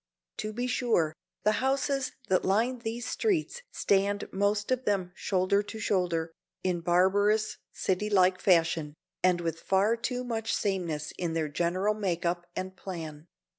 [0.37, 1.13] To be sure,
[1.43, 6.31] the houses that line these streets stand most of them shoulder to shoulder,
[6.63, 12.25] in barbarous, city like fashion, and with far too much sameness in their general make
[12.25, 13.27] up and plan.